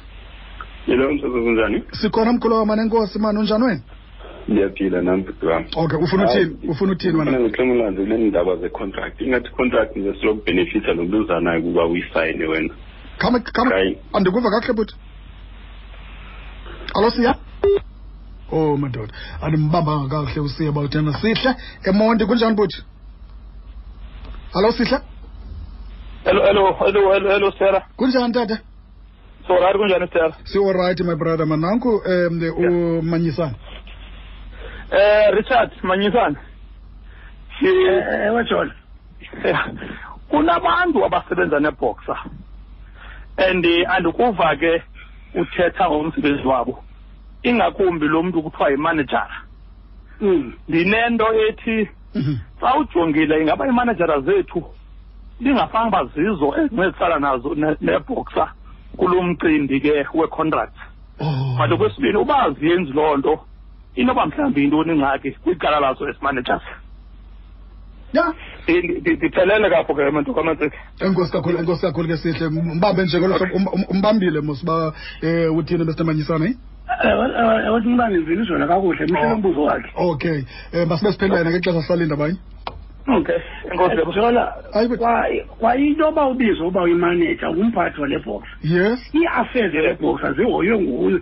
Yelo 0.86 1.12
mthetho 1.12 1.42
kunjani? 1.42 1.82
sikhona 1.92 2.32
mkhulu 2.32 2.54
wamanenkosi 2.56 3.18
mani 3.18 3.38
unjani 3.38 3.64
wena 3.64 3.80
Ndiyaphila 4.48 5.02
nami 5.02 5.22
bhuti 5.22 5.46
wam 5.46 5.64
okay 5.76 5.98
ufuna 5.98 6.24
uthini? 6.30 6.56
Ufuna 6.68 6.92
uthini 6.92 7.18
wena? 7.18 7.40
ngixhema 7.40 7.90
nje 7.90 8.02
kule 8.02 8.18
ndaba 8.18 8.56
ze-contract. 8.56 9.20
Ingathi 9.20 9.50
contract 9.50 9.96
nje 9.96 10.14
silokubhenefitha 10.20 10.92
lomluzanayo 10.92 11.60
ukuba 11.60 11.86
uyisayine 11.86 12.44
wena. 12.46 12.74
khame 13.18 13.40
khame 13.40 13.98
andikuva 14.12 14.50
kakuhle 14.50 14.74
bhuti. 14.74 14.94
Alo 16.94 17.10
siya? 17.10 17.34
Oh 18.52 18.76
madoda. 18.76 19.12
Andimbambanga 19.42 20.08
kakuhle 20.08 20.40
usiya 20.40 20.72
bawuthena 20.72 21.12
sihle? 21.20 21.54
Emonti 21.84 22.26
kunjani 22.26 22.56
bhuti? 22.56 22.82
Alo 24.54 24.72
sihle? 24.72 24.98
Hello, 26.24 26.42
hello, 26.46 26.72
hello, 26.72 27.12
hello, 27.12 27.30
hello, 27.30 27.50
sera. 27.58 27.80
Kunjani 27.96 28.32
tata? 28.32 28.58
So, 29.46 29.54
right, 29.54 29.76
kunjani, 29.76 30.08
sera? 30.12 30.34
Si-allright 30.44 31.00
my 31.00 31.14
brother. 31.14 31.46
Mananku 31.46 31.88
um 31.88 32.98
umanyisana 32.98 33.54
Eh, 34.92 35.30
Richard, 35.34 35.70
Manyisana. 35.82 36.36
Ewe 38.26 38.44
john 38.44 38.72
kunabantu 40.28 41.04
abasebenza 41.04 41.60
neboxer 41.60 42.16
and 43.36 43.64
eh, 43.64 43.84
andikuva 43.90 44.56
ke 44.56 44.82
uthetha 45.34 45.88
ngomsebenzi 45.90 46.46
wabo 46.46 46.84
ingakumbi 47.42 48.08
lo 48.08 48.22
mntu 48.22 48.42
kuthiwa 48.42 48.70
yimanejara 48.70 49.36
Mm. 50.20 50.52
ndinento 50.68 51.26
ethi 51.48 51.88
Mhm. 52.14 52.36
xa 52.60 52.76
ujongile 52.76 53.40
ingaba 53.42 53.66
iimanejara 53.66 54.20
zethu 54.20 54.64
lingafanga 55.40 56.04
zizo 56.04 56.54
ezincedisana 56.58 57.18
nazo 57.18 57.54
ne- 57.54 57.76
neboxer 57.80 58.48
kulo 58.96 59.22
mcimbi 59.22 59.80
ke 59.80 60.06
wecontract 60.14 60.76
oh 61.20 61.54
kanti 61.58 61.74
okwesibini 61.74 62.16
uba 62.16 62.42
aziyenzi 62.42 62.92
loo 62.92 63.16
nto 63.16 63.44
inoba 63.96 64.26
mhlawumbi 64.26 64.60
yintoni 64.60 64.92
ingxaki 64.92 65.30
kwicala 65.30 65.80
laso 65.80 66.08
esimanagers 66.08 66.62
e 66.62 66.92
ya. 68.12 68.34
Ndiphelele 68.68 69.70
kapho 69.70 69.92
e 69.92 70.02
e 70.02 70.04
ke 70.04 70.10
mntu 70.10 70.34
kwamantsike 70.34 70.76
enkosi 71.00 71.32
kakhulu 71.32 71.58
enkosi 71.58 71.82
kakhulu 71.82 72.08
ke 72.08 72.16
sihle 72.16 72.48
mbambe 72.48 73.02
nje 73.02 73.18
ngolo 73.18 73.34
hlobo 73.34 73.70
umbambile 73.90 74.40
mos 74.40 74.62
uba 74.62 74.92
um 75.22 75.56
uthini 75.56 75.84
besinamanyisana 75.84 76.46
yi 76.46 76.56
wathi 77.72 77.88
mbanizile 77.88 78.44
zona 78.44 78.66
kakuhle 78.66 79.06
mhle 79.06 79.32
umbuzo 79.32 79.62
wakhe 79.62 79.90
okay 79.96 80.44
um 80.74 80.88
masibe 80.88 81.12
siphelele 81.12 81.50
ngexesha 81.50 81.82
sisalinda 81.82 82.14
abanye 82.14 82.36
okay 83.18 83.38
enkosi 83.72 84.14
jola 84.14 84.54
kwayinto 85.58 86.04
yoba 86.04 86.26
ubizwa 86.26 86.66
uba 86.66 86.82
uyimaneja 86.82 87.50
ngumphathi 87.50 88.00
wale 88.00 88.18
boxa 88.18 88.56
yes. 88.62 89.14
Ii-affairs 89.14 89.74
yale 89.74 89.94
boxa 89.94 90.32
zihoywe 90.32 90.80
nguye 90.80 91.20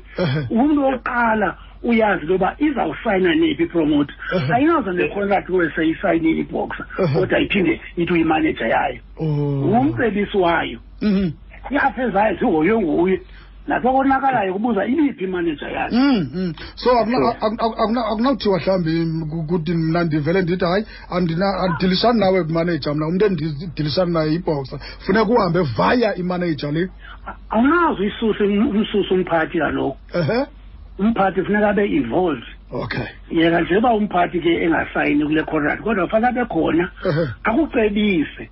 umntu 0.50 0.84
wokuqala 0.84 1.56
uyazi 1.82 2.22
into 2.22 2.32
yoba 2.32 2.56
izawusayina 2.58 3.34
neyiphi 3.34 3.62
ipromote. 3.62 4.12
Ehe. 4.36 4.52
ayinazo 4.54 4.92
necontract 4.92 5.48
weseyisayinile 5.50 6.40
ibhoxa 6.40 6.84
Ehe. 6.98 7.14
kodwa 7.20 7.38
iphinde 7.40 7.80
ithi 7.96 8.12
uyimaneja 8.12 8.66
yayo. 8.66 9.00
Oh. 9.16 9.24
Ngumcebisi 9.66 10.36
wayo. 10.36 10.78
Mhm. 11.02 11.30
ii-affairs 11.72 12.12
zayo 12.12 12.36
zihoywe 12.36 12.82
nguye. 12.82 13.20
Naxa 13.68 13.92
konakalayo 13.92 14.52
kubuza 14.52 14.86
ibiphi 14.86 15.24
imaneja 15.24 15.68
yayo. 15.68 15.92
Mm, 15.92 16.30
mm. 16.34 16.54
so 16.74 16.90
akuna- 16.90 17.36
akuna- 17.40 17.76
akuna- 17.82 18.06
akunawuthiwa 18.06 18.58
mhlawumbi 18.58 19.26
ku- 19.30 19.44
kuthi 19.46 19.74
mna 19.74 20.04
ndivele 20.04 20.42
ndithi 20.42 20.64
hayi 20.64 20.84
andina- 21.10 21.56
andidilishani 21.64 22.20
nawe 22.20 22.44
kumaneja 22.44 22.94
mna 22.94 23.06
umntu 23.06 23.26
endidilishani 23.26 24.12
naye 24.12 24.32
ibhoxa 24.34 24.78
funeka 24.98 25.24
uhambe 25.30 25.60
vaya 25.76 26.14
imaneja 26.16 26.70
le. 26.72 26.88
Awunazo 27.50 28.04
isuse 28.04 28.44
umsusa 28.44 29.14
umphathi 29.14 29.58
kaloku. 29.58 29.96
Ehe. 30.14 30.46
Umphathi 31.00 31.42
funeka 31.44 31.68
abe 31.68 31.84
involved. 31.86 32.44
Okay. 32.72 33.06
Yeka 33.30 33.60
njengoba 33.60 33.92
umphathi 33.94 34.40
ke 34.40 34.62
engasayini 34.64 35.24
kule 35.24 35.42
contract 35.42 35.82
kodwa 35.82 36.08
fanele 36.08 36.28
abe 36.28 36.44
khona 36.44 36.90
ehe. 37.04 37.26
akucebise. 37.44 38.50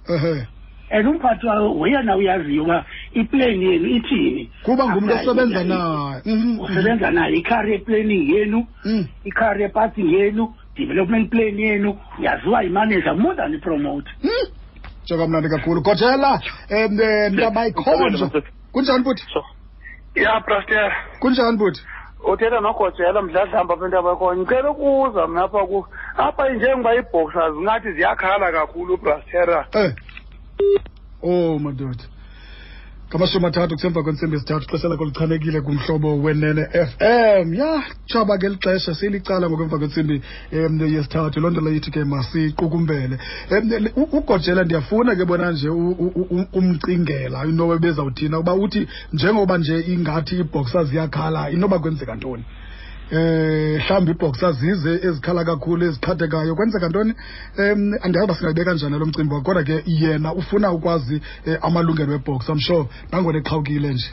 And 0.91 1.07
umphathi 1.09 1.47
wayo 1.47 1.71
ngoyena 1.75 2.17
uyaziyo 2.17 2.63
uba 2.65 2.85
iplane 3.13 3.65
yenu 3.67 3.89
ithini. 3.89 4.51
Kuba 4.63 4.85
ngumntu 4.89 5.15
After 5.15 5.31
osebenza 5.31 5.61
i- 5.63 5.69
naye. 5.69 6.23
Mhm, 6.25 6.49
mhm. 6.49 6.61
usebenza 6.61 7.11
naye 7.11 7.37
i-career 7.37 7.85
planning 7.85 8.31
yenu 8.35 8.67
Mm. 8.85 9.07
i-career 9.25 9.73
passing 9.73 10.13
yenu 10.13 10.55
development 10.77 11.31
plan 11.31 11.59
yenu 11.59 11.99
yaziwa 12.21 12.63
yimanager 12.63 13.17
more 13.17 13.37
than 13.37 13.55
ipromote 13.55 14.11
Mm. 14.23 14.31
njengamnandi 15.05 15.49
kakhulu. 15.49 15.81
Gojela 15.83 16.41
um 16.71 16.99
mntabayikhonjo 17.33 18.31
kunjani 18.73 19.05
buthi 19.05 19.25
ya 20.15 20.41
praster 20.41 20.93
kunjani 21.21 21.57
buthi 21.59 21.83
uthetha 22.25 22.61
nogojela 22.61 23.23
mdladlamba 23.23 23.75
apha 23.75 23.85
entaba 23.87 24.17
konye 24.17 24.43
ngicela 24.43 24.71
ukuza 24.71 25.27
mna 25.27 25.43
apha 25.45 25.67
ku 25.67 25.87
apha 26.17 26.49
njengoba 26.49 26.95
ii-boxers 26.95 27.55
ngathi 27.57 27.93
ziyakhala 27.93 28.53
kakhulu 28.53 28.95
ubrastera 28.95 29.67
Eh. 29.75 29.93
Oh 31.23 31.59
madoda. 31.59 32.05
Ngamashumi 33.09 33.45
amathathu 33.45 33.75
kusemva 33.75 34.03
kwentsimbi 34.03 34.37
ezithathu 34.37 34.67
xesha 34.71 34.89
lakho 34.89 35.05
lichanekile 35.05 35.61
kumhlobo 35.61 36.19
wenene 36.23 36.63
FM. 36.91 37.55
Ya, 37.55 37.83
tshaba 38.07 38.39
ke 38.39 38.49
lixesha 38.49 38.95
silicala 38.95 39.49
ngokwemva 39.49 39.79
kwentsimbi 39.79 40.23
yesithathu. 40.95 41.41
Loo 41.41 41.51
nto 41.51 41.61
leyithi 41.61 41.91
ke 41.91 42.05
masiqukumbele. 42.05 43.19
Ugojela 43.97 44.65
ndiyafuna 44.65 45.17
ke 45.17 45.25
bona 45.25 45.51
nje 45.53 45.69
umcingela 46.53 47.47
inoba 47.47 47.79
bezawuthina 47.79 48.39
uba 48.39 48.55
uthi 48.55 48.87
njengoba 49.13 49.59
nje 49.59 49.81
ingathi 49.89 50.39
iboxers 50.41 50.89
ziyakhala 50.89 51.51
inoba 51.51 51.79
kwenzeka 51.79 52.15
ntoni. 52.15 52.45
Eh 53.13 53.81
mhlawumbi 53.81 54.13
iibhoxa 54.13 54.53
zize 54.53 54.93
ezikhala 55.07 55.45
kakhulu 55.45 55.85
eziqhathekayo 55.87 56.55
kwenzeka 56.55 56.89
ntoni? 56.89 57.13
Um 57.59 57.95
andiyazi 58.03 58.25
uba 58.25 58.35
singayibeka 58.35 58.75
njani 58.75 58.99
lo 58.99 59.07
mcimbi 59.07 59.35
wakho 59.35 59.45
kodwa 59.45 59.63
ke 59.65 59.83
yena 59.87 60.33
ufuna 60.33 60.73
ukwazi 60.73 61.23
um 61.47 61.57
amalungelo 61.63 62.13
webhox 62.13 62.51
am 62.51 62.61
sure 62.61 62.89
nangona 63.13 63.39
eqhawukile 63.39 63.89
nje. 63.89 64.11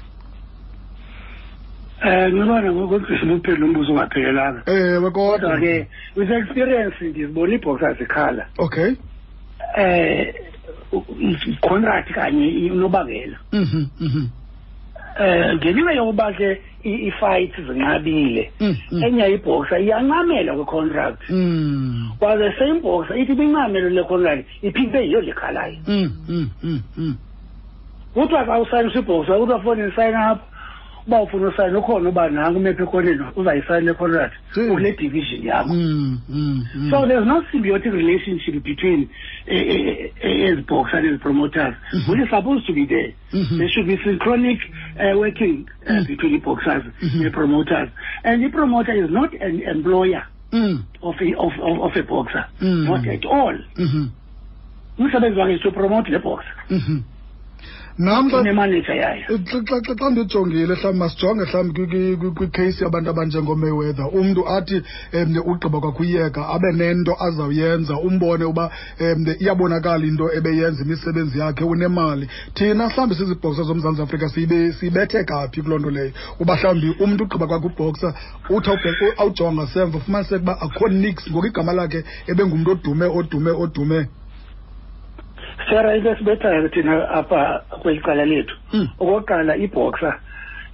Um 2.06 2.34
ngibona 2.34 2.72
ngokugqisela 2.72 3.34
uphendula 3.34 3.66
umbuzo 3.66 3.92
ungaphelelanga 3.94 4.62
ewe 4.66 5.12
kodwa. 5.12 5.40
Kodwa 5.40 5.60
ke 5.60 5.88
with 6.16 6.32
experience 6.32 6.96
ndizibona 7.02 7.54
iibhoxa 7.54 7.94
zikhala 7.94 8.46
okay. 8.58 8.96
Um 9.78 10.46
icontract 11.48 12.14
kanye 12.14 12.72
unobangela 12.72 13.38
mhm 13.52 13.86
mhm. 14.00 14.28
Um 15.20 15.56
ngenxa 15.58 15.92
yokuba 15.96 16.34
ke 16.34 16.50
i- 16.84 17.08
i-fight 17.08 17.54
zinqabile. 17.68 18.52
Mm, 18.60 18.76
mm. 18.92 19.04
enye 19.04 19.34
ibhoxa 19.36 19.80
iyancamela 19.80 20.54
kwicontract. 20.54 21.30
Mm, 21.30 22.12
kwaze 22.20 22.51
same 22.60 22.80
boxa 22.82 23.16
ithi 23.18 23.32
ibincamelo 23.32 23.90
le 23.90 24.04
contract 24.04 24.46
iphinde 24.64 25.00
yiyo 25.06 25.22
mm. 26.98 27.16
kuthiwa 28.14 28.46
xa 28.46 28.60
usayinisa 28.60 29.00
ibhoxa 29.00 29.38
kuthiwa 29.40 29.60
foni 29.64 29.88
isayina 29.90 30.30
apha 30.30 30.44
uba 31.07 31.22
ufuna 31.22 31.48
usayina 31.48 31.79
ukhona 31.79 32.09
uba 32.09 32.29
umepha 32.50 32.83
ekoneni 32.83 33.24
uzayisayina 33.35 33.91
le 33.91 33.94
contract 33.94 34.33
Mm. 34.57 34.96
division 34.98 35.41
yakho. 35.44 35.74
Mm, 35.74 36.20
mm, 36.29 36.65
mm. 36.75 36.89
so 36.89 37.05
there's 37.07 37.25
no 37.27 37.41
symbiotic 37.51 37.91
relationship 37.94 38.63
between 38.63 39.09
eh, 39.48 39.57
eh, 39.57 40.11
eh, 40.22 40.50
ezi 40.50 40.61
boxer 40.65 40.98
and 40.98 41.07
ezi 41.07 41.18
promoters. 41.22 41.75
Which 42.07 42.22
is 42.22 42.29
supposed 42.29 42.65
to 42.68 42.74
be 42.74 42.85
there? 42.85 43.13
There 43.31 43.70
should 43.70 43.85
be 43.87 43.98
synchronic 44.03 44.59
uh, 44.98 45.18
working 45.20 45.68
uh, 45.87 46.03
between 46.07 46.33
the 46.33 46.39
boxers 46.39 46.83
Mhm. 47.01 47.13
and 47.18 47.25
the 47.25 47.31
promoters. 47.31 47.89
And 48.24 48.44
the 48.44 48.50
promoter 48.50 48.94
is 48.94 49.09
not 49.11 49.33
an 49.33 49.61
employer 49.61 50.24
of 51.03 51.15
a, 51.22 51.35
of, 51.37 51.51
of, 51.61 51.79
of 51.81 51.96
a 51.98 52.03
boxer. 52.03 52.46
Not 52.61 53.05
at 53.07 53.25
all. 53.25 53.57
Umsebenzi 54.98 55.37
wakhe 55.39 55.55
is 55.55 55.61
to 55.61 55.72
promote 55.72 56.07
le 56.09 56.20
boxer. 56.20 56.53
Nam 57.98 58.29
xa 58.29 58.94
yayo. 58.94 59.25
Xa 60.00 60.10
ndijongile 60.10 60.75
mhlawumbi 60.75 61.00
masijonge 61.00 61.44
mhlawumbi 61.44 61.74
kwi- 61.74 61.88
kwi- 61.88 62.18
kwi- 62.18 62.31
kwikheyisi 62.31 62.84
yabantu 62.84 63.10
abanjengomayweather 63.10 64.08
umntu 64.14 64.48
athi 64.48 64.84
um 65.14 65.38
ugqiba 65.46 65.79
kwakuyeka 65.79 66.50
abe 66.50 66.72
nento 66.74 67.16
azawuyenza 67.25 67.96
umbone 67.98 68.46
uba 68.46 68.72
um 69.00 69.25
iyabonakala 69.40 70.05
into 70.05 70.29
ebeyenza 70.34 70.84
imisebenzi 70.84 71.40
yakhe 71.40 71.64
unemali. 71.64 72.27
Thina 72.53 72.88
mhlawumbi 72.88 73.16
sizibhoksa 73.16 73.64
zomzantsi 73.64 74.01
afrika 74.01 74.29
siyibethe 74.29 75.24
kaphi 75.24 75.62
kuloo 75.62 75.79
nto 75.79 75.90
leyo? 75.90 76.12
Uba 76.40 76.55
mhlawumbi 76.55 76.96
umntu 77.00 77.24
ugqiba 77.24 77.48
kwakhe 77.48 77.68
ubhoksa 77.68 78.14
uthi 78.50 78.70
awujonga 79.18 79.68
semva 79.68 79.98
ufumaniseke 79.98 80.44
uba 80.44 80.62
akho 80.62 80.88
nix 80.90 81.31
ngoku 81.31 81.48
igama 81.48 81.74
lakhe 81.74 82.03
ebengumntu 82.27 82.72
odume 82.72 83.05
odume 83.05 83.51
odume 83.51 84.08
sera 85.70 85.96
into 85.96 86.09
esibethayo 86.11 86.70
thina 86.70 87.09
apha 87.09 87.61
kweli 87.81 88.00
cala 88.01 88.25
lethu 88.25 88.55
Mm. 88.74 88.87
okokuqala 89.00 89.55
iibhoxer 89.57 90.20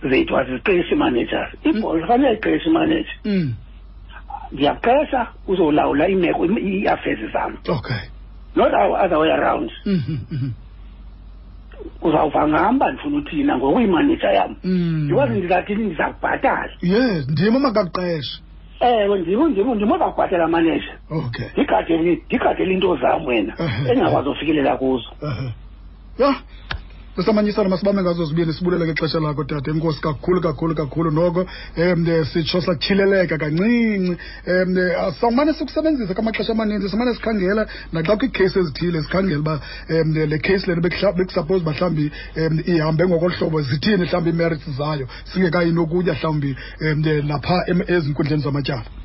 zethu 0.09 0.37
aziqeshi 0.37 0.95
managers. 0.95 1.49
Ibhoxa 1.63 2.07
fanele 2.07 2.33
iqeshe 2.37 2.69
imanager 2.69 3.15
Mm, 3.25 3.53
ndiyakuqesha 4.51 5.27
uzolawula 5.47 6.07
imeko 6.07 6.45
im- 6.45 6.57
ii-affairs 6.57 7.31
zam. 7.33 7.57
Okay. 7.67 8.01
Not 8.55 8.73
other 8.73 9.17
way 9.17 9.31
around. 9.31 9.71
Uzawuva 12.01 12.47
ngam 12.47 12.75
uba 12.75 12.91
ndifuna 12.91 13.17
uthina 13.17 13.57
ngokuyimanager 13.57 14.33
yam. 14.33 14.55
Because 15.07 15.29
ndizathini 15.33 15.85
ndiza 15.85 16.05
kubhatala. 16.13 16.69
Yes 16.81 17.27
ndim 17.29 17.55
amakakuqeshe. 17.55 18.41
Ewe 18.81 19.19
ndim 19.19 19.47
ndim 19.49 19.73
ndim 19.75 19.91
oza 19.91 20.05
kubhatala 20.05 20.47
manager 20.47 20.95
okay 21.09 21.47
ndigadele 21.53 22.21
ndigadele 22.25 22.73
into 22.73 22.97
zam 22.97 23.25
wena 23.25 23.53
Ehe. 23.59 23.91
engakwazi 23.91 24.29
ufikelela 24.29 24.77
kuzo 24.77 25.09
Ehe. 25.23 26.35
Ya 27.11 27.17
besamanyisana 27.17 27.69
masibambe 27.69 28.01
ngazo 28.01 28.25
zibini 28.25 28.53
sibulele 28.53 28.85
ngexesha 28.85 29.19
lakho 29.19 29.43
tata. 29.43 29.71
Enkosi 29.71 30.01
kakhulu 30.01 30.41
kakhulu 30.41 30.75
kakhulu. 30.75 31.11
Noko 31.11 31.45
um 31.77 32.25
sitsho 32.33 32.61
satyhileleka 32.61 33.37
kancinci. 33.37 34.17
Um 34.47 34.75
sawumane 35.19 35.53
sikusebenzisa 35.53 36.13
kwamaxesha 36.13 36.51
amaninzi 36.51 36.89
simane 36.89 37.13
sikhangela 37.13 37.67
naxa 37.91 38.17
kwiikheyisi 38.17 38.59
ezithile 38.59 39.01
sikhangela 39.03 39.39
uba 39.39 39.61
um 39.89 40.13
le 40.13 40.37
kheyisi 40.39 40.67
leno 40.67 40.81
bekusuppose 40.81 41.61
uba 41.61 41.71
mhlawumbi 41.71 42.11
um 42.37 42.59
ihambe 42.65 43.07
ngokolu 43.07 43.33
hlobo 43.33 43.61
zithini 43.61 43.97
mhlawumbi 44.05 44.29
ii-merits 44.29 44.69
zayo 44.77 45.07
singekayi 45.33 45.71
nokuya 45.71 46.13
mhlawumbi 46.13 46.55
um 46.81 47.27
napha 47.27 47.63
em- 47.67 47.85
ezinkundleni 47.87 48.43
zamatyala 48.43 49.00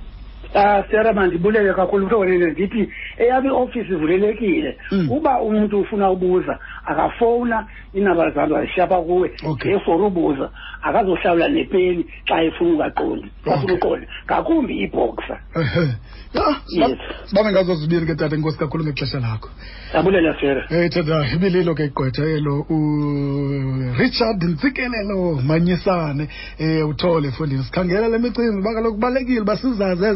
Ah 0.59 0.83
sera 0.91 1.13
mandibulele 1.13 1.73
kakhulu 1.75 2.07
mhlonene 2.07 2.47
ndithi 2.51 2.89
eyam 3.19 3.45
iofisi 3.47 3.93
ivulelekile 3.93 4.77
Mm. 4.93 5.11
uba 5.11 5.41
umuntu 5.43 5.81
ufuna 5.81 6.11
ubuza 6.11 6.59
akafowuna 6.87 7.67
iinamba 7.95 8.31
zam 8.31 8.55
azishapha 8.55 8.99
kuwe 9.03 9.31
Okay. 9.45 9.71
ngefor 9.75 10.01
ubuza 10.03 10.51
akazohlawula 10.83 11.49
nepeni 11.49 12.07
xa 12.29 12.43
efuna 12.43 12.71
ungaqondi 12.73 13.29
xa 13.45 13.51
Okay. 13.55 13.61
funa 13.61 13.75
uqonda 13.75 14.07
ngakumbi 14.27 14.75
ibhoxa 14.85 15.37
Ehe. 15.61 15.87
ya 16.35 16.89
Yes. 16.89 16.99
sibambe 17.25 17.53
ngazo 17.53 17.75
zibini 17.75 18.07
ke 18.07 18.15
tata 18.15 18.37
enkosi 18.37 18.59
kakhulu 18.59 18.85
ngexesha 18.85 19.21
lakho 19.21 19.49
ndabulela 19.91 20.35
sera 20.41 20.63
Eh 20.71 20.91
tata 20.91 21.27
ibililo 21.35 21.75
ke 21.75 21.85
igqwetha 21.85 22.25
elo 22.25 22.67
uRichard 22.71 24.43
Ntsikelelo 24.45 25.41
Manyisane 25.47 26.29
eh 26.59 26.89
uthole 26.89 27.29
mfundini 27.29 27.63
sikhangela 27.65 28.09
le 28.09 28.19
micimbi 28.19 28.63
bakalokubalekile 28.63 29.41
basizaze 29.45 30.15